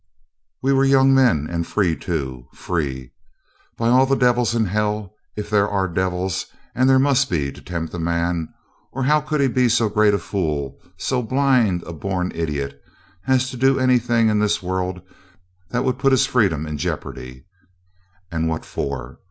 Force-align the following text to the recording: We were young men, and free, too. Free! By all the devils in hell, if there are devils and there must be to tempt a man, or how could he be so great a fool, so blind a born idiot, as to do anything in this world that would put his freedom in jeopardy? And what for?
We 0.63 0.73
were 0.73 0.83
young 0.83 1.13
men, 1.13 1.45
and 1.47 1.67
free, 1.67 1.95
too. 1.95 2.47
Free! 2.55 3.11
By 3.77 3.89
all 3.89 4.07
the 4.07 4.15
devils 4.15 4.55
in 4.55 4.65
hell, 4.65 5.13
if 5.35 5.47
there 5.47 5.69
are 5.69 5.87
devils 5.87 6.47
and 6.73 6.89
there 6.89 6.97
must 6.97 7.29
be 7.29 7.51
to 7.51 7.61
tempt 7.61 7.93
a 7.93 7.99
man, 7.99 8.51
or 8.91 9.03
how 9.03 9.21
could 9.21 9.41
he 9.41 9.47
be 9.47 9.69
so 9.69 9.89
great 9.89 10.15
a 10.15 10.17
fool, 10.17 10.79
so 10.97 11.21
blind 11.21 11.83
a 11.83 11.93
born 11.93 12.31
idiot, 12.33 12.81
as 13.27 13.51
to 13.51 13.57
do 13.57 13.77
anything 13.79 14.27
in 14.29 14.39
this 14.39 14.63
world 14.63 15.03
that 15.69 15.83
would 15.83 15.99
put 15.99 16.13
his 16.13 16.25
freedom 16.25 16.65
in 16.65 16.79
jeopardy? 16.79 17.45
And 18.31 18.47
what 18.49 18.65
for? 18.65 19.19